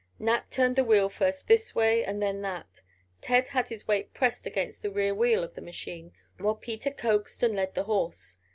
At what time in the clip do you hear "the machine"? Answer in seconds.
5.53-6.11